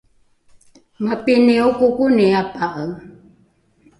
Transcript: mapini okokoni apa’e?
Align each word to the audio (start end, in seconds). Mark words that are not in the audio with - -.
mapini 1.03 1.55
okokoni 1.69 2.25
apa’e? 2.41 2.85